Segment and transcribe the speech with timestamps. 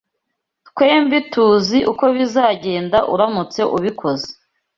[0.67, 4.29] Twembi tuzi uko bizagenda uramutse ubikoze.